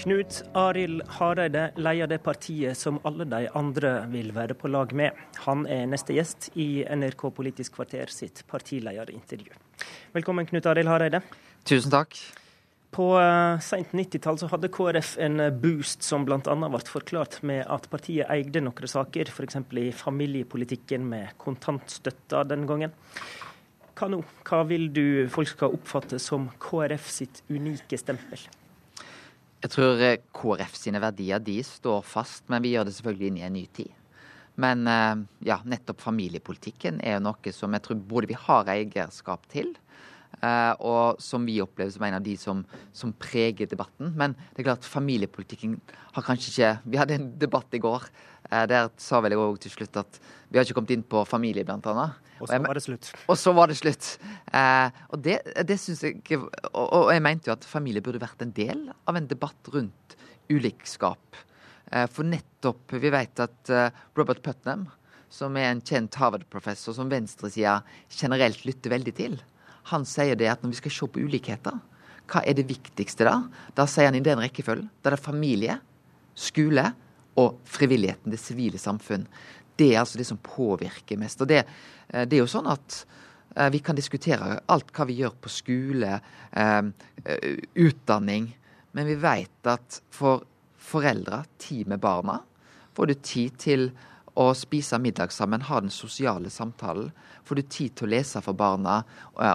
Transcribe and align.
Knut 0.00 0.38
Arild 0.56 1.02
Hareide 1.18 1.66
leder 1.76 2.08
det 2.08 2.22
partiet 2.24 2.78
som 2.78 2.96
alle 3.04 3.26
de 3.28 3.42
andre 3.58 3.90
vil 4.08 4.30
være 4.32 4.54
på 4.56 4.70
lag 4.72 4.94
med. 4.96 5.16
Han 5.44 5.66
er 5.68 5.82
neste 5.92 6.14
gjest 6.16 6.46
i 6.56 6.86
NRK 6.88 7.26
Politisk 7.36 7.74
kvarter 7.76 8.08
sitt 8.08 8.40
partilederintervju. 8.48 9.52
Velkommen, 10.14 10.46
Knut 10.48 10.68
Arild 10.70 10.88
Hareide. 10.88 11.20
Tusen 11.68 11.92
takk. 11.92 12.16
På 12.96 13.10
seint 13.60 13.92
sent 13.92 13.98
90-tall 14.00 14.40
hadde 14.54 14.70
KrF 14.72 15.10
en 15.20 15.42
boost 15.60 16.06
som 16.06 16.24
bl.a. 16.24 16.40
ble 16.40 16.80
forklart 16.88 17.36
med 17.44 17.66
at 17.68 17.90
partiet 17.92 18.30
eide 18.32 18.62
noen 18.64 18.92
saker, 18.94 19.28
f.eks. 19.28 19.60
i 19.84 19.90
familiepolitikken 19.92 21.04
med 21.12 21.36
kontantstøtta 21.44 22.46
den 22.48 22.64
gangen. 22.70 22.96
Hva 24.00 24.08
nå? 24.08 24.22
Hva 24.48 24.62
vil 24.64 24.88
du 24.96 25.04
folk 25.28 25.52
skal 25.52 25.76
oppfatte 25.76 26.22
som 26.24 26.48
KrF 26.56 27.12
sitt 27.20 27.44
unike 27.52 28.00
stempel? 28.00 28.48
Jeg 29.60 29.74
tror 29.74 30.00
eh, 30.00 30.20
KrF 30.32 30.76
sine 30.78 31.00
verdier 31.02 31.42
de 31.44 31.58
står 31.66 32.00
fast, 32.06 32.46
men 32.48 32.62
vi 32.64 32.72
gjør 32.72 32.88
det 32.88 32.94
selvfølgelig 32.96 33.28
inn 33.28 33.40
i 33.40 33.44
en 33.44 33.56
ny 33.58 33.66
tid. 33.76 33.92
Men 34.60 34.86
eh, 34.88 35.20
ja, 35.50 35.58
nettopp 35.68 36.00
familiepolitikken 36.00 37.02
er 37.04 37.18
jo 37.18 37.26
noe 37.26 37.52
som 37.52 37.76
jeg 37.76 37.84
tror 37.84 38.00
både 38.12 38.30
vi 38.30 38.38
har 38.40 38.70
eierskap 38.72 39.44
til, 39.52 39.74
eh, 40.40 40.72
og 40.80 41.20
som 41.20 41.44
vi 41.44 41.58
opplever 41.60 41.92
som 41.92 42.06
en 42.08 42.16
av 42.16 42.24
de 42.24 42.38
som, 42.40 42.64
som, 42.96 43.12
preger 43.12 43.68
debatten. 43.68 44.14
Men 44.16 44.38
det 44.54 44.62
er 44.62 44.70
klart 44.70 44.88
familiepolitikken 44.88 45.76
har 46.16 46.26
kanskje 46.26 46.50
ikke 46.54 46.72
Vi 46.94 47.00
hadde 47.02 47.18
en 47.20 47.30
debatt 47.44 47.76
i 47.76 47.82
går 47.84 48.08
der 48.50 48.88
sa 48.98 49.20
vel 49.22 49.36
jeg 49.36 49.40
òg 49.40 49.58
til 49.62 49.72
slutt 49.76 49.98
at 50.00 50.18
vi 50.50 50.58
har 50.58 50.66
ikke 50.66 50.80
kommet 50.80 50.96
inn 50.96 51.06
på 51.06 51.22
familie, 51.28 51.62
blant 51.66 51.86
annet. 51.86 52.18
Og 52.40 52.48
så 52.48 52.58
var 52.64 52.78
det 52.78 52.82
slutt. 52.84 53.10
Og 53.28 53.36
så 53.38 53.52
var 53.56 53.70
det 53.70 53.76
slutt. 53.78 54.06
Eh, 54.56 55.02
og 55.12 55.20
det, 55.24 55.36
det 55.68 55.76
syns 55.80 56.02
jeg 56.06 56.38
og, 56.40 56.86
og, 56.86 57.10
jeg 57.12 57.22
mente 57.24 57.50
jo 57.50 57.54
at 57.54 57.66
familie 57.68 58.02
burde 58.04 58.22
vært 58.22 58.42
en 58.44 58.54
del 58.56 58.86
av 58.90 59.18
en 59.18 59.28
debatt 59.30 59.70
rundt 59.74 60.16
ulikskap. 60.50 61.38
Eh, 61.92 62.06
for 62.10 62.26
nettopp 62.26 62.96
Vi 62.96 63.12
vet 63.12 63.44
at 63.44 63.70
eh, 63.70 63.92
Robert 64.18 64.42
Putnam, 64.46 64.88
som 65.30 65.54
er 65.60 65.68
en 65.70 65.84
kjent 65.84 66.16
Harvard-professor 66.18 66.96
som 66.96 67.12
venstresida 67.12 67.80
generelt 68.08 68.64
lytter 68.66 68.96
veldig 68.96 69.14
til, 69.14 69.36
han 69.92 70.06
sier 70.08 70.38
det 70.38 70.48
at 70.50 70.64
når 70.64 70.74
vi 70.74 70.80
skal 70.80 70.96
se 70.96 71.10
på 71.12 71.22
ulikheter, 71.28 71.78
hva 72.30 72.42
er 72.46 72.56
det 72.56 72.68
viktigste 72.70 73.26
da? 73.26 73.36
Da 73.76 73.86
sier 73.90 74.10
han 74.10 74.18
i 74.18 74.24
den 74.24 74.40
rekkefølgen. 74.40 74.90
Da 75.02 75.10
er 75.10 75.16
det 75.16 75.24
familie, 75.24 75.78
skole 76.38 76.88
og 77.40 77.60
frivilligheten, 77.68 78.32
det 78.32 78.40
sivile 78.40 78.80
samfunn. 78.80 79.26
Det 79.76 79.94
er 79.94 80.02
altså 80.02 80.20
det 80.20 80.28
som 80.28 80.40
påvirker 80.44 81.20
mest. 81.20 81.40
Og 81.40 81.48
det, 81.48 81.64
eh, 82.08 82.26
det 82.28 82.36
er 82.36 82.44
jo 82.44 82.50
sånn 82.50 82.68
at 82.70 83.04
eh, 83.56 83.70
vi 83.72 83.80
kan 83.84 83.98
diskutere 83.98 84.60
alt 84.68 84.92
hva 84.96 85.06
vi 85.08 85.20
gjør 85.22 85.36
på 85.40 85.52
skole, 85.52 86.20
eh, 86.52 86.82
utdanning, 87.74 88.52
men 88.92 89.06
vi 89.06 89.16
vet 89.22 89.70
at 89.70 90.00
for 90.10 90.44
foreldre, 90.80 91.44
tid 91.62 91.88
med 91.88 92.00
barna, 92.02 92.40
får 92.96 93.06
du 93.06 93.14
tid 93.14 93.58
til 93.60 93.90
å 94.40 94.50
spise 94.56 94.98
middag 94.98 95.32
sammen, 95.34 95.62
ha 95.68 95.80
den 95.80 95.92
sosiale 95.92 96.50
samtalen, 96.50 97.10
får 97.44 97.60
du 97.60 97.62
tid 97.62 97.96
til 97.96 98.08
å 98.08 98.12
lese 98.14 98.40
for 98.42 98.56
barna 98.56 99.02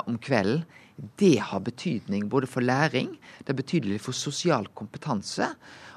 om 0.06 0.18
kvelden. 0.22 0.64
Det 0.96 1.38
har 1.44 1.60
betydning 1.60 2.30
både 2.32 2.48
for 2.48 2.64
læring, 2.64 3.18
det 3.44 3.52
er 3.52 3.60
betydelig 3.60 4.00
for 4.04 4.16
sosial 4.16 4.68
kompetanse. 4.78 5.50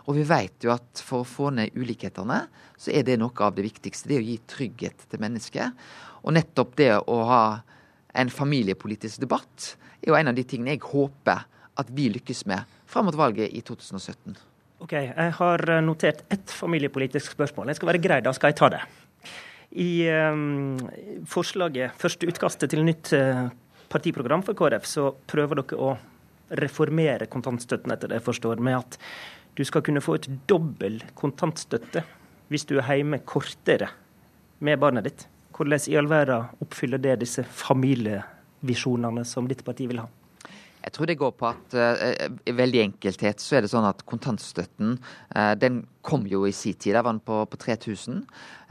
Og 0.09 0.17
vi 0.17 0.25
vet 0.27 0.65
jo 0.65 0.73
at 0.73 1.03
for 1.05 1.23
å 1.23 1.29
få 1.29 1.51
ned 1.55 1.77
ulikhetene, 1.77 2.41
så 2.81 2.93
er 2.97 3.05
det 3.07 3.19
noe 3.21 3.45
av 3.45 3.55
det 3.55 3.67
viktigste. 3.67 4.09
Det 4.09 4.19
å 4.19 4.25
gi 4.25 4.39
trygghet 4.49 5.05
til 5.11 5.23
mennesker. 5.23 5.71
Og 6.25 6.35
nettopp 6.35 6.75
det 6.81 6.95
å 6.99 7.19
ha 7.29 7.43
en 8.19 8.33
familiepolitisk 8.33 9.21
debatt 9.23 9.75
er 10.01 10.11
jo 10.11 10.17
en 10.19 10.33
av 10.33 10.37
de 10.39 10.47
tingene 10.49 10.75
jeg 10.75 10.87
håper 10.89 11.45
at 11.79 11.91
vi 11.95 12.09
lykkes 12.11 12.47
med 12.51 12.79
fram 12.89 13.07
mot 13.07 13.19
valget 13.19 13.53
i 13.55 13.63
2017. 13.63 14.39
Ok, 14.83 14.93
Jeg 14.95 15.33
har 15.35 15.81
notert 15.83 16.25
ett 16.31 16.51
familiepolitisk 16.51 17.35
spørsmål. 17.35 17.69
Jeg 17.69 17.79
skal 17.79 17.93
være 17.93 18.03
grei, 18.03 18.19
da 18.23 18.33
skal 18.33 18.53
jeg 18.53 18.59
ta 18.61 18.69
det. 18.73 18.83
I 19.79 20.09
um, 20.09 20.79
forslaget, 21.29 21.93
første 21.99 22.29
utkastet 22.31 22.71
til 22.73 22.87
nytt 22.87 23.11
uh, 23.13 23.51
partiprogram 23.89 24.45
for 24.47 24.59
KrF, 24.59 24.87
så 24.87 25.09
prøver 25.31 25.63
dere 25.63 25.81
å 25.81 25.95
reformere 26.59 27.29
kontantstøtten, 27.31 27.93
etter 27.93 28.11
det 28.11 28.21
jeg 28.21 28.29
forstår, 28.29 28.63
med 28.65 28.79
at 28.81 28.99
du 29.59 29.65
skal 29.67 29.83
kunne 29.85 30.03
få 30.05 30.17
et 30.19 30.29
dobbel 30.49 31.01
kontantstøtte 31.19 32.05
hvis 32.49 32.65
du 32.69 32.79
er 32.79 33.01
hjemme 33.01 33.21
kortere 33.29 33.91
med 34.65 34.81
barnet 34.81 35.09
ditt. 35.09 35.27
Hvordan 35.59 35.91
i 35.91 35.97
all 35.99 36.09
verden 36.09 36.63
oppfyller 36.63 37.03
det 37.03 37.19
disse 37.25 37.43
familievisjonene 37.43 39.25
som 39.27 39.49
ditt 39.51 39.65
parti 39.67 39.89
vil 39.91 40.05
ha? 40.05 40.07
Jeg 40.89 40.95
tror 40.97 41.09
det 41.11 41.19
går 41.21 41.33
på 41.37 41.45
at 41.51 41.75
uh, 41.77 42.55
veldig 42.57 42.79
enkelthet 42.81 43.43
så 43.45 43.59
er 43.59 43.65
det 43.65 43.69
sånn 43.69 43.85
at 43.85 44.07
kontantstøtten 44.09 44.95
uh, 45.37 45.53
den 45.61 45.83
kom 46.01 46.25
jo 46.25 46.47
i 46.49 46.53
sin 46.57 46.79
tid. 46.81 46.95
Der 46.97 47.05
var 47.05 47.13
den 47.13 47.21
på, 47.21 47.43
på 47.45 47.59
3000. 47.61 48.23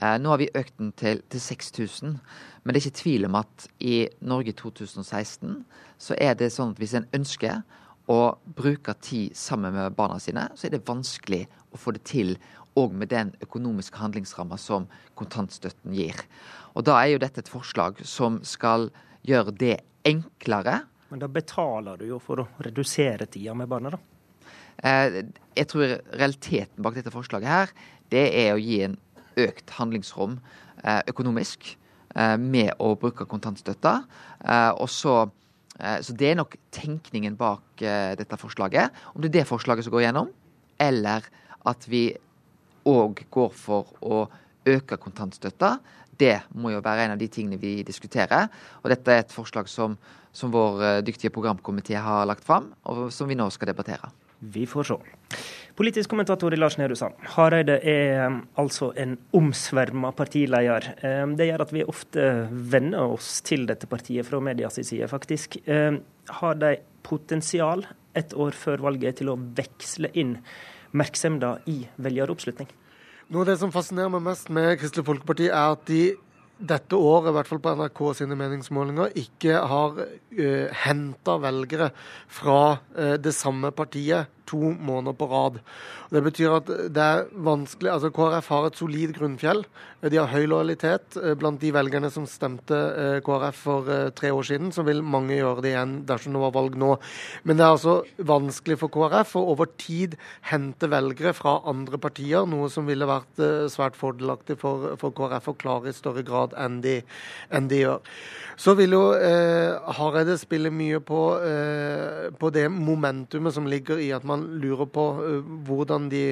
Uh, 0.02 0.16
nå 0.18 0.32
har 0.34 0.42
vi 0.42 0.48
økt 0.58 0.74
den 0.82 0.90
til, 0.98 1.22
til 1.30 1.44
6000. 1.46 2.16
Men 2.64 2.74
det 2.74 2.82
er 2.82 2.88
ikke 2.88 3.02
tvil 3.04 3.30
om 3.30 3.38
at 3.38 3.68
i 3.78 4.08
Norge 4.26 4.56
2016 4.58 5.62
så 6.02 6.18
er 6.18 6.34
det 6.42 6.50
sånn 6.56 6.74
at 6.74 6.82
hvis 6.82 6.98
en 6.98 7.06
ønsker 7.14 7.62
å 8.10 8.20
bruke 8.58 8.98
tid 9.06 9.38
sammen 9.38 9.78
med 9.78 9.94
barna 9.94 10.18
sine, 10.18 10.50
så 10.58 10.66
er 10.66 10.74
det 10.74 10.88
vanskelig 10.90 11.46
å 11.70 11.78
få 11.78 11.94
det 11.94 12.02
til 12.10 12.34
òg 12.82 12.98
med 12.98 13.14
den 13.14 13.36
økonomiske 13.46 14.02
handlingsramma 14.02 14.58
som 14.58 14.90
kontantstøtten 15.22 15.94
gir. 15.94 16.18
Og 16.74 16.90
Da 16.90 16.98
er 16.98 17.14
jo 17.14 17.22
dette 17.22 17.46
et 17.46 17.54
forslag 17.54 18.02
som 18.02 18.42
skal 18.42 18.90
gjøre 19.22 19.54
det 19.54 19.76
enklere. 20.02 20.88
Men 21.10 21.22
da 21.24 21.30
betaler 21.32 22.00
du 22.00 22.08
jo 22.10 22.20
for 22.24 22.44
å 22.44 22.48
redusere 22.64 23.28
tida 23.32 23.56
med 23.58 23.70
barna, 23.72 23.94
da? 23.96 24.00
Eh, 24.86 25.24
jeg 25.58 25.70
tror 25.72 25.96
realiteten 26.14 26.84
bak 26.86 26.98
dette 26.98 27.14
forslaget 27.14 27.50
her, 27.50 27.74
det 28.14 28.26
er 28.44 28.54
å 28.54 28.62
gi 28.62 28.82
en 28.86 28.98
økt 29.38 29.74
handlingsrom 29.78 30.38
eh, 30.84 31.02
økonomisk 31.10 31.72
eh, 31.72 32.36
med 32.38 32.74
å 32.84 32.94
bruke 33.00 33.28
kontantstøtta. 33.30 34.00
Og 34.78 34.90
så 34.92 35.26
så 35.78 36.14
det 36.18 36.32
er 36.32 36.38
nok 36.40 36.56
tenkningen 36.74 37.36
bak 37.38 37.84
dette 38.18 38.38
forslaget. 38.42 38.96
Om 39.14 39.22
det 39.22 39.28
er 39.30 39.34
det 39.36 39.44
forslaget 39.46 39.86
som 39.86 39.94
går 39.94 40.08
gjennom, 40.08 40.32
eller 40.82 41.28
at 41.70 41.86
vi 41.86 42.00
òg 42.90 43.22
går 43.30 43.52
for 43.54 43.92
å 44.02 44.24
øke 44.66 44.98
kontantstøtta, 44.98 45.76
det 46.20 46.36
må 46.58 46.72
jo 46.74 46.84
være 46.84 47.08
en 47.08 47.16
av 47.16 47.22
de 47.22 47.30
tingene 47.32 47.60
vi 47.62 47.82
diskuterer. 47.88 48.48
Og 48.84 48.92
dette 48.94 49.14
er 49.14 49.24
et 49.24 49.34
forslag 49.34 49.70
som, 49.72 49.98
som 50.36 50.54
vår 50.54 50.86
eh, 50.86 51.02
dyktige 51.06 51.34
programkomité 51.34 51.98
har 52.02 52.28
lagt 52.30 52.46
fram, 52.48 52.72
og 52.90 53.08
som 53.14 53.30
vi 53.30 53.38
nå 53.38 53.50
skal 53.54 53.72
debattere. 53.72 54.12
Vi 54.40 54.68
får 54.70 54.92
se. 54.92 54.98
Politisk 55.78 56.12
kommentator 56.12 56.54
i 56.54 56.58
Lars 56.60 56.78
Nehru 56.78 56.94
Sand. 56.98 57.18
Hareide 57.34 57.80
er 57.86 58.28
um, 58.28 58.40
altså 58.58 58.92
en 58.98 59.16
omsverma 59.38 60.12
partileder. 60.18 60.92
Um, 61.02 61.34
det 61.38 61.50
gjør 61.50 61.64
at 61.66 61.74
vi 61.74 61.86
ofte 61.86 62.26
venner 62.52 63.16
oss 63.18 63.40
til 63.46 63.66
dette 63.70 63.90
partiet 63.90 64.26
fra 64.30 64.42
medias 64.42 64.78
side, 64.78 65.10
faktisk. 65.10 65.58
Har 65.66 66.60
de 66.62 66.76
potensial 67.06 67.86
et 68.18 68.34
år 68.38 68.58
før 68.58 68.86
valget 68.90 69.22
til 69.22 69.32
å 69.34 69.38
veksle 69.38 70.12
inn 70.18 70.38
merksemda 70.98 71.58
i 71.70 71.80
velgeroppslutning? 72.02 72.70
Noe 73.28 73.44
av 73.44 73.50
det 73.50 73.58
som 73.60 73.72
fascinerer 73.76 74.12
meg 74.14 74.22
mest 74.24 74.48
med 74.56 74.78
Kristelig 74.80 75.04
Folkeparti, 75.10 75.50
er 75.52 75.74
at 75.74 75.82
de 75.90 76.16
dette 76.58 76.96
året, 76.96 77.28
i 77.28 77.34
hvert 77.36 77.50
fall 77.50 77.60
på 77.60 77.74
NRK 77.76 78.00
sine 78.22 78.38
meningsmålinger, 78.40 79.12
ikke 79.20 79.60
har 79.68 79.98
uh, 80.00 80.06
eh, 80.32 80.72
henta 80.86 81.36
velgere 81.44 81.90
fra 82.32 82.80
uh, 82.80 83.18
det 83.20 83.36
samme 83.36 83.74
partiet 83.76 84.32
to 84.48 84.72
måneder 84.74 85.16
på 85.18 85.28
rad. 85.32 85.60
Det 86.12 86.22
betyr 86.24 86.56
at 86.56 86.70
det 86.96 87.04
er 87.04 87.26
vanskelig 87.44 87.92
altså 87.92 88.12
KrF 88.16 88.48
har 88.54 88.68
et 88.68 88.80
solid 88.80 89.14
grunnfjell. 89.18 89.64
De 90.08 90.20
har 90.20 90.30
høy 90.32 90.46
lojalitet 90.48 91.18
eh, 91.20 91.34
blant 91.40 91.60
de 91.60 91.72
velgerne 91.76 92.12
som 92.14 92.28
stemte 92.30 92.78
eh, 92.78 93.18
KrF 93.26 93.60
for 93.66 93.92
eh, 93.92 94.10
tre 94.16 94.32
år 94.32 94.48
siden. 94.48 94.72
Så 94.72 94.86
vil 94.88 95.04
mange 95.04 95.36
gjøre 95.36 95.66
det 95.66 95.74
igjen 95.74 95.98
dersom 96.08 96.38
det 96.38 96.44
var 96.46 96.56
valg 96.56 96.78
nå. 96.80 96.94
Men 97.44 97.60
det 97.60 97.66
er 97.66 97.76
altså 97.76 97.98
vanskelig 98.32 98.80
for 98.84 98.94
KrF 98.94 99.36
å 99.40 99.46
over 99.54 99.72
tid 99.76 100.16
hente 100.52 100.90
velgere 100.92 101.36
fra 101.36 101.58
andre 101.68 102.00
partier, 102.02 102.48
noe 102.48 102.72
som 102.72 102.88
ville 102.88 103.10
vært 103.10 103.44
svært 103.74 103.98
fordelaktig 104.00 104.60
for, 104.62 104.94
for 105.02 105.16
KrF 105.18 105.52
å 105.52 105.58
klare 105.60 105.92
i 105.92 105.98
større 105.98 106.24
grad 106.28 106.56
enn 106.58 106.80
de, 106.86 107.02
enn 107.52 107.68
de 107.72 107.84
gjør. 107.84 108.06
Så 108.58 108.74
vil 108.74 108.96
jo 108.96 109.02
eh, 109.14 109.76
Hareide 110.00 110.34
spille 110.42 110.72
mye 110.74 110.98
på, 111.06 111.20
eh, 111.46 112.30
på, 112.34 112.50
det 112.54 112.66
momentumet 112.74 113.54
som 113.54 113.68
ligger 113.70 114.02
i 114.02 114.10
at 114.16 114.26
man 114.26 114.37
lurer 114.62 114.88
på 114.94 115.06
eh, 115.24 115.50
hvordan 115.68 116.08
de 116.12 116.24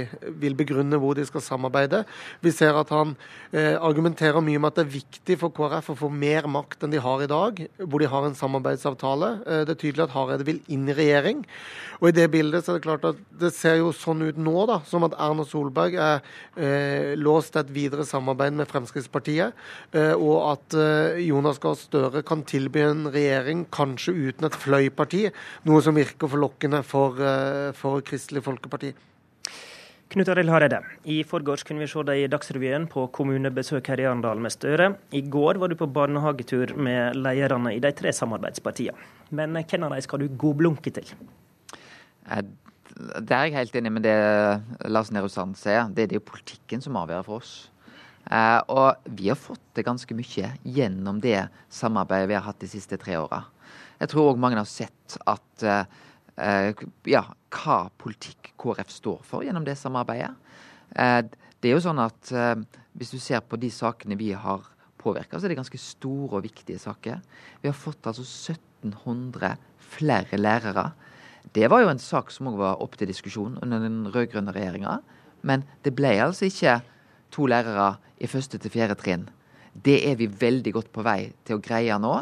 vil 0.42 0.56
begrunne 0.58 1.00
hvor 1.02 1.18
de 1.18 1.26
skal 1.28 1.44
samarbeide. 1.44 2.04
Vi 2.44 2.54
ser 2.56 2.78
at 2.80 2.92
han 2.94 3.16
eh, 3.52 3.76
argumenterer 3.76 4.44
mye 4.46 4.62
med 4.62 4.72
at 4.72 4.80
det 4.80 4.86
er 4.86 4.96
viktig 4.96 5.40
for 5.42 5.54
KrF 5.56 5.94
å 5.94 5.98
få 6.06 6.12
mer 6.12 6.50
makt 6.52 6.86
enn 6.86 6.96
de 6.96 7.02
har 7.04 7.24
i 7.24 7.30
dag, 7.32 7.62
hvor 7.82 8.04
de 8.04 8.10
har 8.12 8.28
en 8.28 8.38
samarbeidsavtale. 8.38 9.32
Eh, 9.46 9.64
det 9.68 9.76
er 9.76 9.82
tydelig 9.82 10.06
at 10.08 10.16
Hareide 10.16 10.48
vil 10.48 10.62
inn 10.72 10.88
i 10.92 10.98
regjering. 10.98 11.44
Og 12.02 12.10
i 12.10 12.16
det 12.16 12.28
bildet 12.34 12.66
så 12.66 12.74
er 12.74 12.80
det 12.80 12.86
klart 12.88 13.08
at 13.08 13.20
det 13.40 13.54
ser 13.56 13.80
jo 13.80 13.94
sånn 13.96 14.26
ut 14.26 14.40
nå, 14.40 14.56
da, 14.70 14.82
som 14.88 15.06
at 15.08 15.16
Erna 15.22 15.46
Solberg 15.48 15.96
er 15.96 17.16
låst 17.16 17.54
til 17.54 17.62
et 17.62 17.72
videre 17.72 18.04
samarbeid 18.08 18.56
med 18.58 18.68
Fremskrittspartiet, 18.68 19.56
og 19.96 20.36
at 20.50 20.76
Jonas 21.24 21.60
Gahr 21.64 21.78
Støre 21.80 22.24
kan 22.28 22.44
tilby 22.48 22.84
en 22.84 23.06
regjering, 23.14 23.64
kanskje 23.72 24.16
uten 24.16 24.50
et 24.50 24.58
fløyparti, 24.60 25.24
noe 25.68 25.82
som 25.86 25.96
virker 25.98 26.32
forlokkende 26.32 26.82
for, 26.84 27.20
eh, 27.22 27.72
for 27.96 28.06
Kristelig 28.06 28.44
Folkeparti. 28.46 28.94
Knut 30.14 30.30
Arild 30.30 30.52
Hareide, 30.54 30.82
i 31.10 31.24
forgårs 31.26 31.64
kunne 31.66 31.82
vi 31.82 31.88
se 31.90 32.04
deg 32.06 32.22
i 32.22 32.28
Dagsrevyen 32.30 32.86
på 32.92 33.08
kommunebesøk 33.16 33.88
her 33.90 34.04
i 34.04 34.06
Arendal 34.06 34.42
med 34.44 34.54
Støre. 34.54 34.92
I 35.18 35.24
går 35.34 35.58
var 35.62 35.72
du 35.72 35.78
på 35.80 35.90
barnehagetur 35.90 36.76
med 36.78 37.18
lederne 37.18 37.74
i 37.74 37.82
de 37.82 37.92
tre 37.96 38.14
samarbeidspartiene. 38.14 39.10
Men 39.36 39.58
hvem 39.58 39.88
av 39.88 39.96
dem 39.96 40.06
skal 40.06 40.22
du 40.22 40.28
godblunke 40.30 40.94
til? 40.94 41.10
Det 42.26 43.34
er 43.34 43.48
jeg 43.48 43.58
helt 43.58 43.80
enig 43.82 43.96
med 43.98 44.06
det 44.06 44.20
Lars 44.94 45.10
Nehru 45.12 45.32
Sand 45.32 45.58
sier. 45.60 45.90
Det 45.90 46.06
er 46.06 46.14
det 46.14 46.20
jo 46.20 46.28
politikken 46.30 46.86
som 46.86 47.02
avgjør 47.02 47.26
for 47.26 47.42
oss. 47.42 47.56
Eh, 48.30 48.62
og 48.74 49.10
vi 49.18 49.32
har 49.32 49.42
fått 49.42 49.64
det 49.78 49.86
ganske 49.86 50.16
mye 50.18 50.54
gjennom 50.64 51.20
det 51.22 51.48
samarbeidet 51.74 52.30
vi 52.30 52.38
har 52.38 52.46
hatt 52.46 52.62
de 52.62 52.70
siste 52.70 52.98
tre 53.02 53.18
åra. 53.22 53.44
Jeg 54.00 54.12
tror 54.12 54.32
òg 54.32 54.42
mange 54.42 54.62
har 54.62 54.70
sett 54.70 55.18
at 55.26 55.66
eh, 55.66 55.86
ja, 56.36 57.22
hva 57.56 57.78
politikk 58.02 58.54
KrF 58.60 58.90
står 58.92 59.22
for 59.24 59.46
gjennom 59.46 59.66
det 59.68 59.78
samarbeidet. 59.80 60.34
Eh, 60.92 61.22
det 61.64 61.72
er 61.72 61.78
jo 61.78 61.86
sånn 61.86 62.02
at 62.04 62.30
hvis 62.96 63.14
du 63.16 63.20
ser 63.24 63.40
på 63.42 63.58
de 63.58 63.72
sakene 63.74 64.18
vi 64.20 64.34
har 64.38 64.68
påvirka, 65.02 65.40
så 65.40 65.48
er 65.48 65.54
det 65.54 65.60
ganske 65.60 65.80
store 65.82 66.40
og 66.40 66.46
viktige 66.46 66.80
saker. 66.82 67.22
Vi 67.62 67.70
har 67.70 67.78
fått 67.78 68.08
altså 68.10 68.26
1700 68.26 69.56
flere 69.96 70.40
lærere. 70.40 70.92
Det 71.56 71.70
var 71.72 71.84
jo 71.84 71.92
en 71.92 72.02
sak 72.02 72.32
som 72.34 72.50
òg 72.52 72.60
var 72.60 72.82
oppe 72.84 73.00
til 73.00 73.10
diskusjon 73.10 73.60
under 73.64 73.84
den 73.84 74.06
rød-grønne 74.14 74.54
regjeringa. 74.56 75.00
Men 75.46 75.66
det 75.86 75.94
ble 75.98 76.16
altså 76.24 76.50
ikke 76.50 76.80
to 77.34 77.46
lærere 77.50 77.96
i 78.18 78.30
første 78.32 78.60
til 78.62 78.74
fjerde 78.74 78.98
trinn. 79.00 79.28
Det 79.76 80.00
er 80.10 80.18
vi 80.20 80.30
veldig 80.32 80.74
godt 80.74 80.92
på 80.96 81.04
vei 81.06 81.34
til 81.46 81.58
å 81.58 81.64
greie 81.64 81.98
nå, 82.00 82.16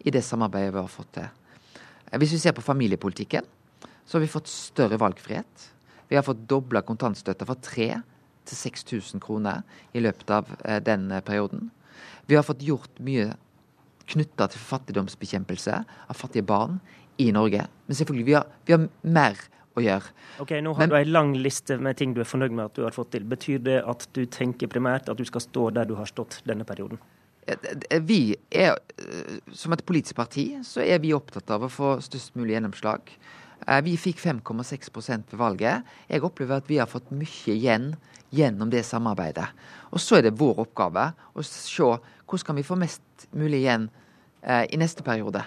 i 0.00 0.12
det 0.14 0.22
samarbeidet 0.24 0.72
vi 0.72 0.80
har 0.80 0.88
fått 0.88 1.10
til. 1.18 1.26
Hvis 2.16 2.32
vi 2.32 2.38
ser 2.40 2.54
på 2.56 2.64
familiepolitikken, 2.64 3.44
så 4.10 4.18
har 4.18 4.24
vi 4.24 4.32
fått 4.32 4.50
større 4.50 4.98
valgfrihet. 4.98 5.68
Vi 6.10 6.18
har 6.18 6.26
fått 6.26 6.48
dobla 6.50 6.82
kontantstøtta 6.82 7.46
fra 7.46 7.54
3000 7.54 8.08
til 8.50 8.58
6000 8.58 9.22
kroner 9.22 9.62
i 9.94 10.02
løpet 10.02 10.32
av 10.34 10.50
eh, 10.64 10.80
den 10.82 11.10
eh, 11.14 11.22
perioden. 11.22 11.70
Vi 12.26 12.34
har 12.38 12.46
fått 12.46 12.64
gjort 12.66 12.98
mye 13.04 13.30
knytta 14.10 14.48
til 14.50 14.62
fattigdomsbekjempelse 14.64 15.76
av 16.10 16.18
fattige 16.18 16.46
barn 16.46 16.80
i 17.20 17.28
Norge. 17.34 17.66
Men 17.86 17.98
selvfølgelig, 17.98 18.26
vi 18.26 18.36
har, 18.38 18.48
vi 18.66 18.74
har 18.74 18.88
mer 19.06 19.38
å 19.78 19.84
gjøre. 19.84 20.14
Ok, 20.42 20.56
Nå 20.64 20.74
har 20.74 20.82
Men, 20.82 20.90
du 20.90 20.98
en 20.98 21.12
lang 21.14 21.32
liste 21.38 21.78
med 21.78 21.98
ting 22.00 22.14
du 22.16 22.22
er 22.24 22.28
fornøyd 22.28 22.56
med 22.56 22.72
at 22.72 22.78
du 22.78 22.82
har 22.86 22.96
fått 22.96 23.12
til. 23.14 23.26
Betyr 23.30 23.62
det 23.62 23.78
at 23.86 24.08
du 24.16 24.24
tenker 24.26 24.70
primært 24.72 25.10
at 25.12 25.20
du 25.20 25.26
skal 25.28 25.44
stå 25.44 25.68
der 25.76 25.86
du 25.86 25.94
har 26.00 26.10
stått 26.10 26.40
denne 26.48 26.66
perioden? 26.66 26.98
Vi 28.06 28.36
er, 28.52 28.76
eh, 28.98 29.38
Som 29.54 29.72
et 29.72 29.84
politisk 29.86 30.16
parti 30.16 30.60
så 30.66 30.82
er 30.82 30.98
vi 31.02 31.14
opptatt 31.14 31.50
av 31.50 31.62
å 31.66 31.70
få 31.70 32.00
størst 32.02 32.36
mulig 32.36 32.54
gjennomslag. 32.54 33.14
Eh, 33.66 33.82
vi 33.84 33.96
fikk 33.96 34.20
5,6 34.20 34.90
ved 35.30 35.38
valget. 35.38 35.82
Jeg 36.08 36.24
opplever 36.24 36.56
at 36.56 36.68
vi 36.68 36.78
har 36.80 36.88
fått 36.88 37.10
mye 37.12 37.54
igjen 37.54 37.94
gjennom 38.32 38.70
det 38.70 38.84
samarbeidet. 38.86 39.48
Og 39.90 40.00
så 40.00 40.18
er 40.18 40.28
det 40.28 40.38
vår 40.38 40.62
oppgave 40.64 41.10
å 41.34 41.42
se 41.44 41.82
hvordan 41.82 42.46
kan 42.46 42.56
vi 42.56 42.66
få 42.66 42.78
mest 42.78 43.26
mulig 43.32 43.64
igjen 43.64 43.88
eh, 44.42 44.64
i 44.70 44.78
neste 44.78 45.02
periode. 45.02 45.42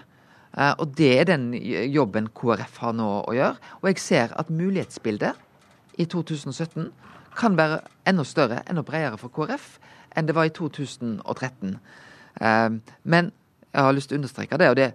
Eh, 0.54 0.74
og 0.77 0.94
det 0.98 1.13
er 1.19 1.30
den 1.31 1.51
jobben 1.94 2.30
KrF 2.36 2.77
har 2.83 2.94
nå 2.94 3.10
å 3.24 3.33
gjøre. 3.33 3.57
Og 3.81 3.89
jeg 3.89 4.04
ser 4.04 4.36
at 4.38 4.51
mulighetsbildet 4.54 5.39
i 5.98 6.06
2017 6.06 6.92
kan 7.33 7.57
være 7.57 7.81
enda 8.06 8.25
større, 8.27 8.62
enda 8.69 8.83
bredere 8.86 9.18
for 9.18 9.33
KrF 9.33 9.77
enn 10.13 10.27
det 10.27 10.36
var 10.38 10.45
i 10.45 10.54
2013. 10.54 11.77
Eh, 12.42 12.69
men 13.04 13.31
jeg 13.74 13.88
har 13.88 13.95
lyst 13.95 14.12
til 14.12 14.19
å 14.19 14.21
understreke 14.21 14.59
det. 14.62 14.69
og 14.69 14.77
det 14.77 14.94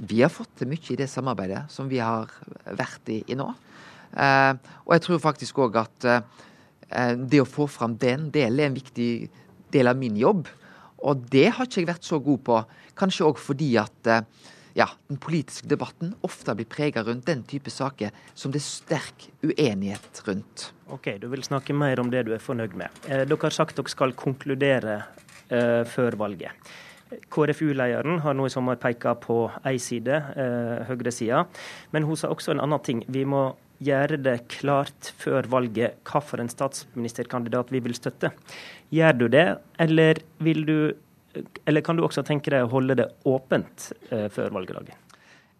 vi 0.00 0.22
har 0.22 0.32
fått 0.32 0.52
til 0.60 0.70
mye 0.70 0.92
i 0.92 0.98
det 1.00 1.08
samarbeidet 1.10 1.64
som 1.72 1.88
vi 1.90 2.00
har 2.02 2.30
vært 2.78 3.10
i, 3.12 3.20
i 3.30 3.38
nå. 3.38 3.48
Eh, 4.14 4.52
og 4.86 4.94
jeg 4.96 5.04
tror 5.06 5.24
faktisk 5.26 5.60
òg 5.66 5.82
at 5.82 6.12
det 6.90 7.38
å 7.38 7.46
få 7.46 7.68
fram 7.70 7.92
den 8.02 8.24
delen 8.34 8.58
er 8.58 8.66
en 8.66 8.74
viktig 8.74 9.10
del 9.70 9.86
av 9.86 9.94
min 9.94 10.16
jobb. 10.18 10.48
Og 11.06 11.20
det 11.30 11.44
har 11.54 11.68
ikke 11.68 11.84
jeg 11.84 11.86
vært 11.86 12.08
så 12.08 12.18
god 12.18 12.40
på. 12.48 12.56
Kanskje 12.98 13.28
òg 13.28 13.38
fordi 13.38 13.68
at 13.78 14.10
ja, 14.74 14.86
den 15.08 15.18
politiske 15.18 15.68
debatten 15.70 16.12
ofte 16.26 16.54
blir 16.58 16.68
prega 16.70 17.02
rundt 17.06 17.26
den 17.28 17.42
type 17.48 17.70
saker 17.72 18.14
som 18.34 18.52
det 18.52 18.60
er 18.60 18.66
sterk 18.66 19.26
uenighet 19.42 20.22
rundt. 20.26 20.70
Ok, 20.90 21.18
Du 21.20 21.28
vil 21.30 21.42
snakke 21.42 21.74
mer 21.74 22.00
om 22.00 22.10
det 22.10 22.24
du 22.26 22.34
er 22.34 22.42
fornøyd 22.42 22.74
med. 22.78 22.90
Eh, 23.06 23.24
dere 23.26 23.42
har 23.42 23.54
sagt 23.54 23.76
dere 23.78 23.90
skal 23.90 24.14
konkludere 24.18 25.02
eh, 25.48 25.82
før 25.86 26.18
valget. 26.18 26.72
KrFU-lederen 27.30 28.20
har 28.24 28.36
nå 28.36 28.46
i 28.46 28.52
sommer 28.52 28.78
peka 28.80 29.16
på 29.18 29.42
én 29.66 29.80
side, 29.82 30.14
eh, 30.36 30.86
høyresida. 30.88 31.44
Men 31.92 32.06
hun 32.06 32.16
sa 32.16 32.28
også 32.28 32.52
en 32.54 32.60
annen 32.60 32.82
ting. 32.82 33.04
Vi 33.08 33.24
må 33.24 33.54
gjøre 33.80 34.20
det 34.22 34.48
klart 34.48 35.12
før 35.18 35.48
valget 35.48 35.96
hvilken 36.04 36.50
statsministerkandidat 36.52 37.70
vi 37.72 37.80
vil 37.80 37.96
støtte. 37.96 38.30
Gjør 38.92 39.18
du 39.18 39.28
det, 39.28 39.58
eller 39.78 40.20
du 40.42 40.94
eller 41.66 41.80
kan 41.80 41.96
du 41.96 42.02
også 42.02 42.24
tenke 42.26 42.50
deg 42.50 42.66
å 42.66 42.72
holde 42.72 42.96
det 42.98 43.08
åpent 43.28 43.92
eh, 44.10 44.26
før 44.32 44.50
valgdagen? 44.50 44.96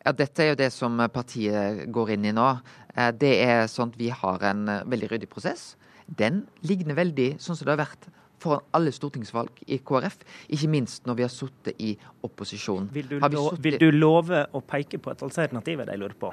Ja, 0.01 0.13
Dette 0.17 0.43
er 0.43 0.49
jo 0.53 0.59
det 0.59 0.71
som 0.75 0.97
partiet 1.13 1.85
går 1.93 2.17
inn 2.17 2.27
i 2.27 2.35
nå. 2.35 2.49
Eh, 2.97 3.13
det 3.15 3.35
er 3.45 3.69
sånn 3.71 3.93
at 3.93 4.01
Vi 4.01 4.11
har 4.11 4.47
en 4.51 4.65
eh, 4.69 4.87
veldig 4.91 5.13
ryddig 5.13 5.31
prosess. 5.31 5.77
Den 6.07 6.45
ligner 6.67 6.99
veldig 6.99 7.37
sånn 7.39 7.59
som 7.59 7.69
det 7.69 7.77
har 7.77 7.85
vært 7.85 8.11
foran 8.41 8.65
alle 8.77 8.93
stortingsvalg 8.95 9.63
i 9.69 9.81
KrF, 9.85 10.19
ikke 10.57 10.71
minst 10.73 11.09
når 11.09 11.19
vi 11.19 11.27
har 11.27 11.33
sittet 11.33 11.81
i 11.83 11.95
opposisjon. 12.27 12.89
Vil 12.95 13.09
du, 13.11 13.19
lo 13.21 13.47
vil 13.61 13.79
du, 13.81 13.91
love 13.93 14.45
å 14.57 14.63
peke 14.65 15.01
på 15.03 15.13
et 15.13 15.25
alternativ, 15.27 15.81
er 15.81 15.91
det 15.91 15.99
jeg 15.99 16.05
lurer 16.05 16.21
på? 16.21 16.33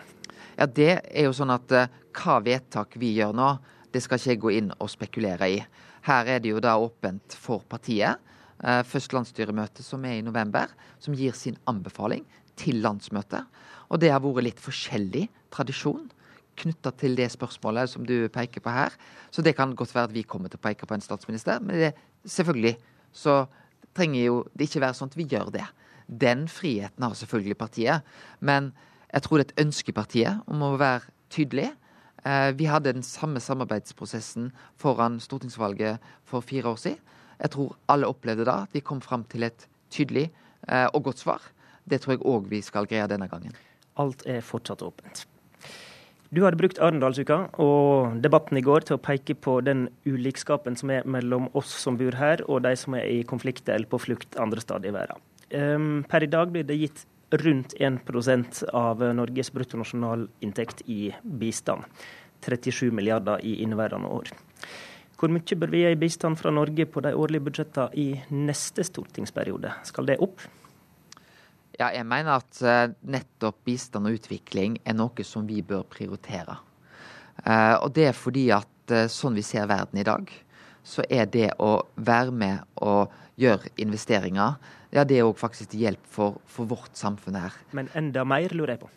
Ja, 0.57 0.65
Det 0.65 0.93
er 1.03 1.27
jo 1.27 1.35
sånn 1.35 1.53
at 1.53 1.73
uh, 1.75 1.89
hva 2.17 2.39
vedtak 2.43 2.95
vi 3.01 3.13
gjør 3.19 3.35
nå, 3.37 3.51
det 3.93 4.03
skal 4.03 4.19
ikke 4.19 4.33
jeg 4.33 4.41
gå 4.43 4.55
inn 4.57 4.71
og 4.77 4.89
spekulere 4.91 5.51
i. 5.51 5.59
Her 6.07 6.31
er 6.35 6.41
det 6.43 6.51
jo 6.53 6.63
da 6.63 6.77
åpent 6.79 7.35
for 7.35 7.63
partiet. 7.67 8.23
Eh, 8.63 8.81
først 8.87 9.13
landsstyremøte, 9.13 9.83
som 9.85 10.03
er 10.05 10.17
i 10.17 10.25
november, 10.25 10.71
som 10.99 11.15
gir 11.17 11.35
sin 11.37 11.57
anbefaling 11.69 12.23
til 12.57 12.81
landsmøtet. 12.81 13.45
Og 13.91 14.01
det 14.01 14.11
har 14.11 14.23
vært 14.23 14.47
litt 14.47 14.61
forskjellig 14.61 15.27
tradisjon 15.53 16.07
knytta 16.57 16.91
til 16.97 17.15
det 17.17 17.29
spørsmålet 17.33 17.91
som 17.91 18.05
du 18.07 18.27
peker 18.33 18.63
på 18.63 18.73
her. 18.73 18.93
Så 19.31 19.43
det 19.45 19.55
kan 19.57 19.75
godt 19.77 19.93
være 19.95 20.09
at 20.09 20.15
vi 20.15 20.25
kommer 20.27 20.51
til 20.51 20.59
å 20.59 20.65
peke 20.67 20.87
på 20.87 20.97
en 20.97 21.03
statsminister, 21.03 21.61
men 21.63 21.81
det, 21.81 21.93
selvfølgelig 22.25 22.75
så 23.15 23.45
trenger 23.97 24.23
jo 24.23 24.39
det 24.53 24.67
ikke 24.67 24.83
være 24.83 24.97
sånn 24.97 25.11
at 25.11 25.17
vi 25.17 25.27
gjør 25.29 25.51
det. 25.55 25.65
Den 26.07 26.45
friheten 26.51 27.03
har 27.03 27.15
selvfølgelig 27.17 27.57
partiet, 27.59 28.15
men 28.39 28.71
jeg 29.11 29.23
tror 29.23 29.39
det 29.39 29.47
er 29.47 29.53
et 29.53 29.65
ønske 29.65 29.91
i 29.91 29.97
partiet 29.97 30.49
om 30.51 30.63
å 30.63 30.75
være 30.79 31.07
tydelig. 31.33 31.69
Eh, 32.25 32.51
vi 32.57 32.67
hadde 32.69 32.93
den 32.95 33.05
samme 33.05 33.41
samarbeidsprosessen 33.43 34.51
foran 34.79 35.19
stortingsvalget 35.23 36.03
for 36.27 36.45
fire 36.45 36.73
år 36.73 36.81
siden. 36.83 37.15
Jeg 37.37 37.53
tror 37.53 37.75
alle 37.91 38.09
opplevde 38.09 38.47
da 38.49 38.63
at 38.65 38.73
vi 38.73 38.81
kom 38.81 39.01
fram 39.01 39.23
til 39.29 39.45
et 39.45 39.67
tydelig 39.93 40.27
eh, 40.67 40.87
og 40.93 41.03
godt 41.09 41.21
svar. 41.21 41.41
Det 41.85 42.01
tror 42.01 42.17
jeg 42.17 42.25
òg 42.25 42.49
vi 42.51 42.61
skal 42.65 42.89
greie 42.89 43.07
denne 43.07 43.29
gangen. 43.31 43.55
Alt 43.97 44.25
er 44.25 44.41
fortsatt 44.45 44.83
åpent. 44.85 45.27
Du 46.29 46.41
hadde 46.43 46.59
brukt 46.59 46.79
Arendalsuka 46.83 47.37
og 47.63 48.17
debatten 48.23 48.59
i 48.59 48.63
går 48.65 48.83
til 48.87 48.97
å 48.97 49.03
peke 49.03 49.35
på 49.39 49.59
den 49.63 49.85
ulikskapen 50.03 50.75
som 50.75 50.91
er 50.91 51.07
mellom 51.07 51.47
oss 51.55 51.71
som 51.83 51.95
bor 51.99 52.17
her, 52.19 52.43
og 52.51 52.65
de 52.65 52.73
som 52.75 52.97
er 52.99 53.05
i 53.07 53.21
konflikt 53.27 53.69
eller 53.71 53.87
på 53.87 54.01
flukt 54.03 54.35
andre 54.41 54.63
steder 54.63 54.89
i 54.89 54.95
verden. 54.95 55.23
Um, 55.55 56.03
per 56.09 56.25
i 56.25 56.31
dag 56.31 56.51
blir 56.51 56.67
det 56.67 56.75
gitt 56.81 57.05
rundt 57.31 57.75
1% 57.79 58.61
av 58.75 59.03
Norges 59.15 59.53
bruttonasjonalinntekt 59.55 60.83
i 60.91 61.13
bistand. 61.23 61.87
37 62.43 62.91
milliarder 62.91 63.41
i 63.47 63.57
inneværende 63.63 64.11
år. 64.11 64.31
Hvor 65.17 65.31
mye 65.33 65.57
bør 65.57 65.71
vi 65.73 65.81
gi 65.81 65.95
i 65.95 65.99
bistand 65.99 66.37
fra 66.37 66.51
Norge 66.53 66.85
på 66.91 67.01
de 67.01 67.15
årlige 67.17 67.47
budsjettene 67.47 67.89
i 67.97 68.09
neste 68.35 68.83
stortingsperiode? 68.85 69.71
Skal 69.87 70.11
det 70.11 70.19
opp? 70.21 70.43
Ja, 71.77 71.91
jeg 71.93 72.07
mener 72.09 72.39
at 72.39 72.59
uh, 72.65 72.93
nettopp 73.05 73.59
bistand 73.67 74.09
og 74.09 74.17
utvikling 74.17 74.79
er 74.85 74.97
noe 74.97 75.25
som 75.27 75.45
vi 75.45 75.61
bør 75.61 75.85
prioritere. 75.85 76.57
Uh, 77.45 77.77
og 77.83 77.91
det 77.93 78.09
er 78.09 78.17
fordi 78.17 78.47
at 78.55 78.93
uh, 78.95 79.05
sånn 79.11 79.37
vi 79.37 79.45
ser 79.45 79.69
verden 79.69 80.01
i 80.01 80.07
dag, 80.07 80.31
så 80.87 81.05
er 81.11 81.27
det 81.29 81.51
å 81.61 81.83
være 81.95 82.33
med 82.33 82.81
og 82.81 83.13
gjøre 83.37 83.69
investeringer, 83.83 84.57
ja, 84.95 85.03
det 85.03 85.19
er 85.19 85.27
òg 85.27 85.37
faktisk 85.37 85.73
til 85.73 85.83
hjelp 85.85 86.05
for, 86.09 86.39
for, 86.49 86.69
vårt 86.69 86.95
samfunn 86.97 87.37
her. 87.37 87.55
Men 87.75 87.91
enda 87.97 88.23
mer, 88.25 88.53
lurer 88.55 88.77
jeg 88.77 88.85
på? 88.85 88.91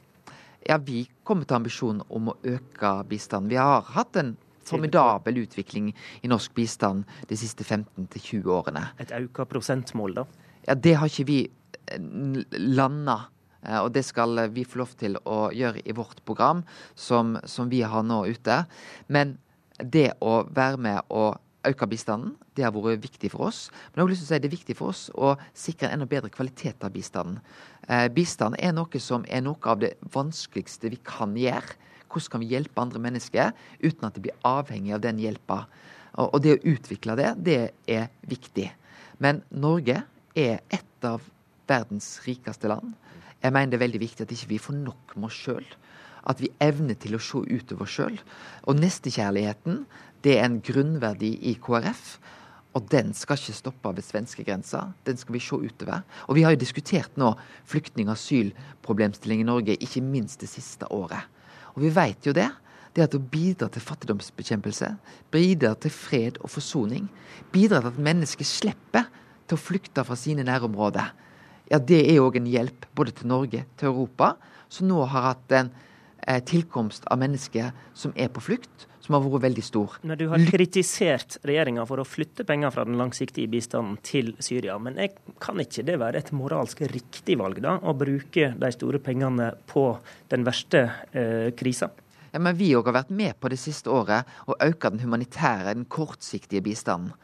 Ja, 0.69 0.79
vi 0.79 1.03
kommer 1.27 1.49
til 1.49 1.59
ambisjonen 1.59 2.05
om 2.09 2.31
å 2.31 2.37
øke 2.47 2.93
bistanden. 3.11 3.51
Vi 3.51 3.59
har 3.59 3.85
hatt 3.97 4.17
en 4.21 4.37
formidabel 4.71 5.43
utvikling 5.43 5.91
i 6.23 6.31
norsk 6.31 6.55
bistand 6.55 7.09
de 7.29 7.39
siste 7.39 7.67
15-20 7.67 8.47
årene. 8.55 8.85
Et 9.03 9.13
økt 9.19 9.43
prosentmål, 9.51 10.21
da? 10.21 10.27
Ja, 10.69 10.77
Det 10.77 10.95
har 11.01 11.11
ikke 11.11 11.27
vi 11.27 11.41
eh, 11.49 11.60
landa. 12.59 13.19
Eh, 13.63 13.79
og 13.81 13.93
det 13.95 14.05
skal 14.09 14.47
vi 14.55 14.65
få 14.65 14.83
lov 14.83 14.97
til 15.01 15.19
å 15.25 15.51
gjøre 15.55 15.85
i 15.85 15.97
vårt 15.97 16.25
program, 16.29 16.65
som, 16.95 17.37
som 17.45 17.71
vi 17.73 17.83
har 17.83 18.05
nå 18.07 18.25
ute. 18.31 18.63
Men 19.09 19.37
det 19.81 20.13
å 20.21 20.43
være 20.51 20.81
med 20.81 21.09
og 21.09 21.39
øke 21.69 21.89
bistanden, 21.89 22.37
det 22.57 22.65
har 22.65 22.73
vært 22.73 23.03
viktig 23.05 23.31
for 23.33 23.51
oss. 23.51 23.69
Men 23.91 24.01
jeg 24.01 24.05
har 24.05 24.13
lyst 24.13 24.25
til 24.25 24.29
å 24.29 24.31
si 24.31 24.41
det 24.41 24.49
er 24.49 24.57
viktig 24.57 24.77
for 24.79 24.95
oss 24.95 25.03
å 25.13 25.35
sikre 25.57 25.91
en 25.91 25.99
enda 25.99 26.09
bedre 26.09 26.33
kvalitet 26.33 26.85
av 26.87 26.95
bistanden. 26.95 27.41
Eh, 27.89 28.09
bistand 28.13 28.57
er 28.61 28.73
noe 28.77 29.03
som 29.03 29.27
er 29.29 29.45
noe 29.45 29.61
av 29.69 29.83
det 29.83 29.95
vanskeligste 30.15 30.93
vi 30.93 31.01
kan 31.05 31.37
gjøre 31.37 31.77
hvordan 32.11 32.33
kan 32.33 32.43
vi 32.43 32.51
hjelpe 32.51 32.83
andre 32.83 32.99
mennesker 33.03 33.53
uten 33.79 34.07
at 34.09 34.17
de 34.17 34.25
blir 34.25 34.47
avhengig 34.47 34.97
av 34.97 35.03
den 35.05 35.21
hjelpa. 35.23 35.61
Og, 36.19 36.35
og 36.35 36.41
det 36.43 36.57
å 36.57 36.63
utvikle 36.73 37.15
det, 37.19 37.29
det 37.39 37.61
er 37.87 38.09
viktig. 38.27 38.67
Men 39.23 39.45
Norge 39.51 40.03
er 40.35 40.65
et 40.73 41.07
av 41.07 41.23
verdens 41.71 42.19
rikeste 42.27 42.71
land. 42.71 42.93
Jeg 43.41 43.55
mener 43.55 43.73
det 43.73 43.79
er 43.79 43.87
veldig 43.87 44.03
viktig 44.03 44.27
at 44.27 44.35
ikke 44.35 44.51
vi 44.51 44.59
ikke 44.59 44.69
får 44.69 44.79
nok 44.83 45.17
med 45.17 45.31
oss 45.31 45.39
sjøl. 45.47 45.71
At 46.29 46.43
vi 46.43 46.51
evner 46.61 46.99
til 47.01 47.17
å 47.17 47.23
se 47.25 47.41
utover 47.41 47.89
sjøl. 47.89 48.19
Og 48.69 48.77
nestekjærligheten, 48.77 49.85
det 50.25 50.37
er 50.37 50.45
en 50.45 50.61
grunnverdi 50.65 51.33
i 51.49 51.57
KrF. 51.63 52.19
Og 52.77 52.87
den 52.93 53.15
skal 53.17 53.41
ikke 53.41 53.57
stoppe 53.57 53.93
ved 53.97 54.07
svenskegrensa. 54.07 54.85
Den 55.09 55.19
skal 55.19 55.35
vi 55.35 55.43
se 55.43 55.57
utover. 55.57 56.05
Og 56.29 56.37
vi 56.37 56.45
har 56.45 56.55
jo 56.55 56.61
diskutert 56.61 57.17
nå 57.19 57.33
flyktning- 57.67 58.11
og 58.13 58.19
asylproblemstilling 58.19 59.43
i 59.43 59.49
Norge, 59.49 59.79
ikke 59.81 60.05
minst 60.05 60.45
det 60.45 60.51
siste 60.53 60.87
året. 60.93 61.25
Og 61.75 61.83
vi 61.87 61.95
vet 61.95 62.27
jo 62.27 62.37
det. 62.37 62.51
Det 62.95 63.05
at 63.07 63.15
å 63.15 63.23
bidra 63.23 63.69
til 63.71 63.83
fattigdomsbekjempelse, 63.87 64.89
bidra 65.31 65.77
til 65.79 65.93
fred 65.95 66.41
og 66.43 66.51
forsoning, 66.51 67.07
bidra 67.55 67.79
til 67.79 67.93
at 67.93 68.01
mennesker 68.03 68.47
slipper 68.47 69.07
til 69.47 69.55
å 69.55 69.63
flykte 69.63 70.03
fra 70.07 70.17
sine 70.19 70.43
nærområder, 70.47 71.13
ja, 71.71 71.79
det 71.79 72.01
er 72.11 72.21
òg 72.23 72.41
en 72.41 72.49
hjelp 72.51 72.87
både 72.99 73.15
til 73.21 73.31
Norge, 73.31 73.65
til 73.79 73.93
Europa, 73.93 74.35
som 74.71 74.89
nå 74.91 75.05
har 75.13 75.31
hatt 75.31 75.55
en 75.55 75.71
eh, 76.27 76.41
tilkomst 76.43 77.07
av 77.11 77.21
mennesker 77.23 77.71
som 77.95 78.15
er 78.19 78.31
på 78.33 78.43
flukt, 78.43 78.87
som 79.01 79.17
har 79.17 79.25
vært 79.25 79.45
veldig 79.47 79.65
stor. 79.65 79.95
Men 80.03 80.19
Du 80.19 80.27
har 80.33 80.43
kritisert 80.51 81.39
regjeringa 81.47 81.87
for 81.89 82.03
å 82.03 82.07
flytte 82.07 82.45
penger 82.47 82.75
fra 82.75 82.85
den 82.87 82.99
langsiktige 83.01 83.51
bistanden 83.51 83.99
til 84.07 84.35
Syria. 84.43 84.77
Men 84.83 84.99
jeg, 85.01 85.15
kan 85.43 85.63
ikke 85.63 85.87
det 85.87 85.99
være 86.03 86.21
et 86.21 86.33
moralsk 86.37 86.83
riktig 86.91 87.39
valg, 87.41 87.63
da, 87.65 87.79
å 87.81 87.95
bruke 87.97 88.53
de 88.59 88.73
store 88.75 89.01
pengene 89.03 89.53
på 89.71 89.87
den 90.31 90.47
verste 90.47 90.85
eh, 91.15 91.51
krisa? 91.59 91.91
Ja, 92.31 92.39
men 92.39 92.59
Vi 92.59 92.75
òg 92.79 92.91
har 92.91 93.01
vært 93.01 93.15
med 93.15 93.39
på 93.43 93.51
det 93.51 93.59
siste 93.59 93.91
året 93.91 94.27
å 94.47 94.59
øke 94.59 94.91
den 94.91 95.03
humanitære, 95.03 95.75
den 95.75 95.89
kortsiktige 95.91 96.63
bistanden. 96.63 97.15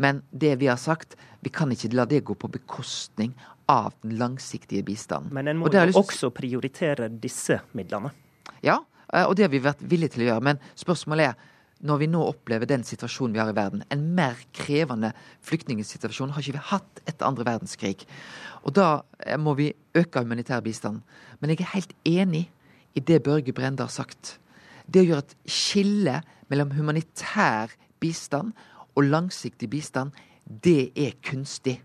Men 0.00 0.22
det 0.32 0.54
vi 0.60 0.68
har 0.68 0.80
sagt, 0.80 1.16
vi 1.44 1.52
kan 1.52 1.72
ikke 1.72 1.92
la 1.92 2.06
det 2.08 2.22
gå 2.24 2.36
på 2.36 2.48
bekostning 2.52 3.34
av 3.70 3.94
den 4.02 4.16
langsiktige 4.18 4.82
bistanden. 4.86 5.30
Men 5.34 5.50
en 5.50 5.60
må 5.60 5.70
jo 5.70 5.86
lyst... 5.86 5.98
også 6.00 6.32
prioritere 6.34 7.08
disse 7.22 7.60
midlene? 7.78 8.10
Ja, 8.66 8.80
eh, 9.12 9.24
og 9.24 9.36
det 9.38 9.46
har 9.46 9.54
vi 9.54 9.62
vært 9.62 9.84
villige 9.86 10.16
til 10.16 10.26
å 10.26 10.30
gjøre. 10.32 10.46
Men 10.50 10.60
spørsmålet 10.78 11.30
er 11.30 11.48
når 11.80 12.00
vi 12.02 12.08
nå 12.12 12.20
opplever 12.28 12.68
den 12.68 12.82
situasjonen 12.84 13.32
vi 13.32 13.40
har 13.40 13.50
i 13.52 13.56
verden, 13.56 13.84
en 13.88 14.02
mer 14.16 14.36
krevende 14.56 15.14
flyktningsituasjon 15.48 16.34
har 16.36 16.44
ikke 16.44 16.58
vi 16.58 16.64
hatt 16.74 17.00
etter 17.06 17.24
andre 17.24 17.46
verdenskrig. 17.48 18.04
Og 18.66 18.74
da 18.76 18.88
eh, 19.24 19.38
må 19.40 19.54
vi 19.56 19.70
øke 19.96 20.24
humanitær 20.24 20.64
bistand. 20.64 21.00
Men 21.40 21.54
jeg 21.54 21.64
er 21.64 21.74
helt 21.76 21.94
enig 22.04 22.48
i 22.98 23.00
det 23.00 23.22
Børge 23.24 23.54
Brende 23.56 23.86
har 23.86 23.94
sagt. 23.94 24.36
Det 24.90 25.04
å 25.04 25.08
gjøre 25.08 25.24
et 25.24 25.36
skille 25.48 26.18
mellom 26.50 26.74
humanitær 26.74 27.72
bistand 28.02 28.52
og 28.98 29.06
langsiktig 29.06 29.70
bistand, 29.70 30.12
det 30.44 30.90
er 30.98 31.14
kunstig. 31.24 31.78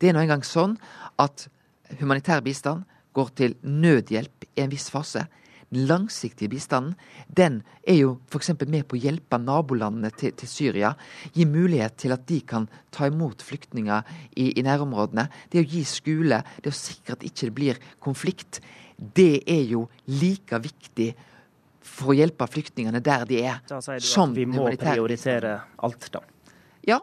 Det 0.00 0.08
er 0.08 0.16
nå 0.16 0.24
engang 0.24 0.44
sånn 0.46 0.78
at 1.20 1.48
humanitær 2.00 2.40
bistand 2.44 2.86
går 3.16 3.34
til 3.36 3.56
nødhjelp 3.62 4.46
i 4.56 4.64
en 4.64 4.72
viss 4.72 4.88
fase. 4.92 5.26
Den 5.70 5.86
langsiktige 5.86 6.50
bistanden 6.50 6.96
den 7.28 7.60
er 7.86 8.00
jo 8.00 8.14
f.eks. 8.32 8.50
med 8.66 8.88
på 8.90 8.96
å 8.96 9.02
hjelpe 9.04 9.38
nabolandene 9.38 10.10
til, 10.10 10.32
til, 10.34 10.50
Syria. 10.50 10.94
Gi 11.34 11.46
mulighet 11.46 11.94
til 12.02 12.14
at 12.14 12.24
de 12.26 12.40
kan 12.42 12.66
ta 12.90 13.06
imot 13.06 13.44
flyktninger 13.46 14.02
i, 14.34 14.48
i, 14.50 14.64
nærområdene. 14.66 15.28
Det 15.52 15.62
å 15.62 15.68
gi 15.68 15.84
skole, 15.86 16.42
det 16.64 16.72
å 16.72 16.76
sikre 16.76 17.14
at 17.14 17.22
det 17.22 17.30
ikke 17.30 17.52
blir 17.54 17.82
konflikt, 18.02 18.58
det 18.98 19.44
er 19.46 19.62
jo 19.70 19.84
like 20.10 20.58
viktig 20.64 21.12
for 21.86 22.12
å 22.12 22.18
hjelpe 22.18 22.50
flyktningene 22.50 23.02
der 23.04 23.28
de 23.28 23.40
er. 23.44 23.62
Da 23.70 23.78
sier 23.84 24.02
du 24.02 24.10
at 24.24 24.36
vi 24.36 24.48
må 24.50 24.66
prioritere 24.74 25.54
alt, 25.86 26.10
da? 26.12 26.24
Ja. 26.88 26.98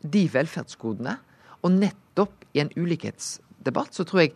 de 0.01 0.25
velferdsgodene. 0.33 1.19
Og 1.65 1.73
nettopp 1.73 2.45
i 2.55 2.63
en 2.63 2.73
ulikhetsdebatt 2.77 3.97
så 3.97 4.05
tror 4.09 4.25
jeg 4.25 4.35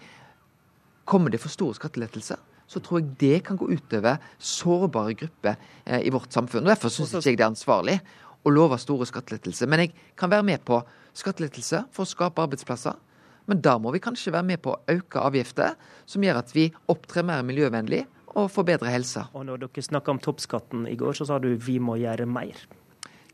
kommer 1.09 1.33
det 1.33 1.41
for 1.41 1.53
store 1.53 1.77
skattelettelser, 1.77 2.39
så 2.69 2.81
tror 2.85 3.01
jeg 3.01 3.13
det 3.21 3.37
kan 3.47 3.57
gå 3.57 3.69
utover 3.73 4.21
sårbare 4.39 5.17
grupper 5.17 5.57
eh, 5.87 6.05
i 6.05 6.13
vårt 6.13 6.33
samfunn. 6.33 6.67
Og 6.67 6.73
Derfor 6.75 6.93
syns 6.93 7.15
ikke 7.15 7.33
jeg 7.33 7.41
det 7.41 7.47
er 7.47 7.53
ansvarlig 7.53 7.99
å 8.45 8.53
love 8.53 8.79
store 8.81 9.09
skattelettelser. 9.09 9.69
Men 9.69 9.87
jeg 9.87 9.95
kan 10.17 10.31
være 10.33 10.47
med 10.47 10.65
på 10.69 10.81
skattelettelser 11.17 11.89
for 11.93 12.05
å 12.05 12.13
skape 12.13 12.45
arbeidsplasser. 12.45 12.97
Men 13.49 13.63
da 13.65 13.79
må 13.81 13.93
vi 13.95 14.03
kanskje 14.05 14.35
være 14.35 14.47
med 14.51 14.63
på 14.65 14.75
å 14.75 14.81
øke 14.93 15.23
avgifter, 15.25 15.77
som 16.09 16.25
gjør 16.25 16.43
at 16.43 16.53
vi 16.57 16.69
opptrer 16.93 17.25
mer 17.27 17.45
miljøvennlig 17.49 18.05
og 18.37 18.51
får 18.53 18.67
bedre 18.69 18.93
helse. 18.93 19.25
Og 19.33 19.47
når 19.49 19.65
dere 19.65 19.85
snakka 19.85 20.13
om 20.15 20.21
toppskatten 20.23 20.85
i 20.91 20.97
går, 21.01 21.17
så 21.17 21.27
sa 21.29 21.39
du 21.43 21.49
vi 21.57 21.79
må 21.83 21.97
gjøre 22.01 22.29
mer. 22.29 22.61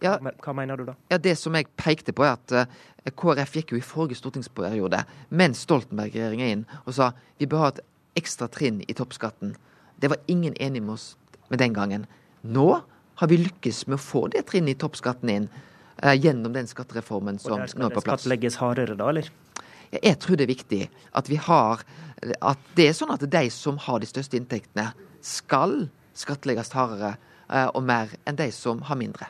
Ja, 0.02 0.18
Hva 0.18 0.52
mener 0.56 0.76
du 0.76 0.84
da? 0.88 0.94
Ja, 1.10 1.18
Det 1.18 1.36
som 1.38 1.54
jeg 1.56 1.70
pekte 1.80 2.12
på, 2.12 2.24
er 2.26 2.36
at 2.36 2.52
uh, 2.52 3.10
KrF 3.10 3.58
gikk 3.58 3.74
jo 3.74 3.80
i 3.80 3.84
forrige 3.84 4.18
stortingsperiode, 4.20 5.04
mens 5.30 5.62
Stoltenberg-regjeringa 5.64 6.50
inn 6.52 6.64
og 6.84 6.94
sa 6.96 7.12
vi 7.38 7.48
bør 7.50 7.64
ha 7.64 7.70
et 7.74 7.84
ekstra 8.20 8.48
trinn 8.52 8.82
i 8.86 8.94
toppskatten. 8.94 9.54
Det 10.00 10.10
var 10.12 10.20
ingen 10.30 10.54
enig 10.60 10.82
med 10.82 10.96
oss 10.98 11.14
med 11.48 11.62
den 11.62 11.74
gangen. 11.74 12.06
Nå 12.42 12.68
har 13.20 13.30
vi 13.30 13.38
lykkes 13.40 13.86
med 13.88 13.98
å 13.98 14.02
få 14.02 14.26
det 14.34 14.44
trinnet 14.50 14.76
i 14.76 14.80
toppskatten 14.82 15.30
inn 15.32 15.48
uh, 16.02 16.14
gjennom 16.14 16.52
den 16.54 16.68
skattereformen 16.70 17.40
som 17.40 17.56
nå 17.56 17.62
er 17.64 17.66
på 17.66 17.72
plass. 17.72 17.74
Og 17.74 17.80
der 17.80 17.94
skal 17.94 17.94
det 17.94 18.06
skattlegges 18.10 18.60
hardere 18.60 18.98
da, 18.98 19.08
eller? 19.14 19.30
Jeg 19.92 20.18
tror 20.22 20.36
det 20.36 20.46
er 20.46 20.54
viktig 20.54 20.82
at 21.14 21.28
vi 21.30 21.36
har 21.36 21.84
At 22.40 22.58
det 22.76 22.86
er 22.88 22.94
sånn 22.96 23.12
at 23.12 23.24
de 23.28 23.42
som 23.52 23.76
har 23.84 23.98
de 24.00 24.06
største 24.08 24.38
inntektene, 24.38 24.94
skal 25.20 25.90
skattlegges 26.16 26.70
hardere 26.72 27.16
eh, 27.50 27.66
og 27.66 27.82
mer 27.84 28.14
enn 28.24 28.38
de 28.38 28.46
som 28.54 28.80
har 28.88 28.96
mindre. 28.96 29.26